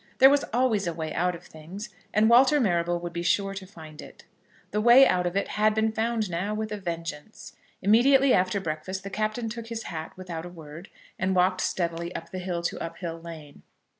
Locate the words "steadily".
11.61-12.11